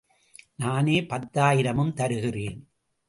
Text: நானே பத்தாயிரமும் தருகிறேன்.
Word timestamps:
நானே 0.55 1.01
பத்தாயிரமும் 1.01 1.93
தருகிறேன். 1.93 2.59